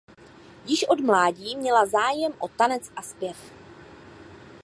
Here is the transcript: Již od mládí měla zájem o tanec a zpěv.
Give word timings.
Již 0.65 0.85
od 0.87 0.99
mládí 0.99 1.55
měla 1.55 1.85
zájem 1.85 2.33
o 2.39 2.47
tanec 2.47 2.91
a 2.95 3.01
zpěv. 3.01 3.37